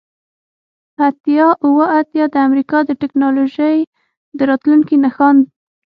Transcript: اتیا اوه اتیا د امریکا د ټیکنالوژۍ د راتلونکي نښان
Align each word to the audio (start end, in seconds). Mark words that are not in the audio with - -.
اتیا 1.07 1.47
اوه 1.65 1.85
اتیا 1.99 2.25
د 2.33 2.35
امریکا 2.47 2.77
د 2.85 2.91
ټیکنالوژۍ 3.01 3.77
د 4.37 4.39
راتلونکي 4.49 4.95
نښان 5.03 5.35